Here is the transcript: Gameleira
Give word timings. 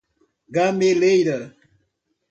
Gameleira 0.55 1.53